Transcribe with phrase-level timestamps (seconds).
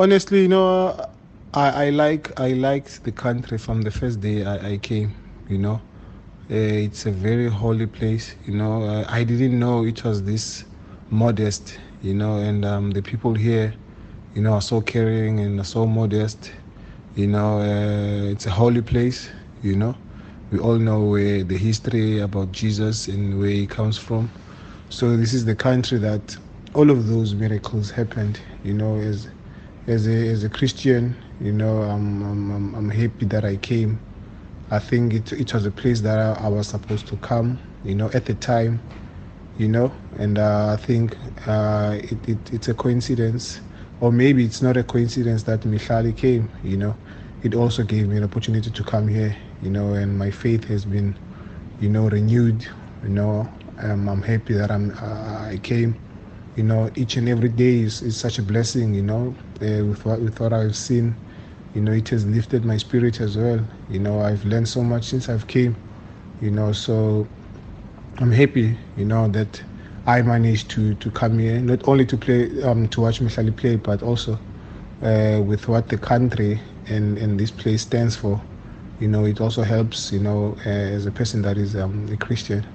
[0.00, 0.96] Honestly, you know,
[1.52, 5.12] I, I like I liked the country from the first day I, I came.
[5.46, 5.74] You know,
[6.50, 8.34] uh, it's a very holy place.
[8.46, 10.64] You know, uh, I didn't know it was this
[11.10, 11.78] modest.
[12.00, 13.74] You know, and um, the people here,
[14.34, 16.50] you know, are so caring and are so modest.
[17.14, 19.28] You know, uh, it's a holy place.
[19.62, 19.94] You know,
[20.50, 24.30] we all know uh, the history about Jesus and where he comes from.
[24.88, 26.38] So this is the country that
[26.72, 28.40] all of those miracles happened.
[28.64, 29.28] You know, as
[29.90, 33.98] as a as a Christian, you know, I'm I'm I'm happy that I came.
[34.70, 37.58] I think it it was a place that I, I was supposed to come.
[37.84, 38.80] You know, at the time,
[39.58, 43.60] you know, and uh, I think uh, it, it it's a coincidence,
[44.00, 46.50] or maybe it's not a coincidence that Mihlali came.
[46.62, 46.96] You know,
[47.42, 49.36] it also gave me an opportunity to come here.
[49.62, 51.16] You know, and my faith has been,
[51.80, 52.66] you know, renewed.
[53.02, 53.48] You know,
[53.78, 55.96] um, I'm happy that I'm uh, I came
[56.56, 60.04] you know, each and every day is, is such a blessing, you know, uh, with,
[60.04, 61.14] what, with what I've seen.
[61.74, 63.60] You know, it has lifted my spirit as well.
[63.88, 65.76] You know, I've learned so much since I've came,
[66.40, 67.26] you know, so
[68.18, 69.62] I'm happy, you know, that
[70.06, 73.76] I managed to, to come here, not only to play, um, to watch Mihlali play,
[73.76, 74.38] but also
[75.02, 78.40] uh, with what the country and, and this place stands for.
[78.98, 82.16] You know, it also helps, you know, uh, as a person that is um, a
[82.16, 82.66] Christian.